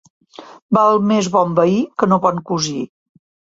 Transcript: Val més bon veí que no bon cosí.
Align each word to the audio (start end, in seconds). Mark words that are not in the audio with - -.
Val 0.77 0.97
més 1.11 1.29
bon 1.37 1.53
veí 1.61 1.77
que 2.03 2.11
no 2.11 2.21
bon 2.27 2.43
cosí. 2.51 2.83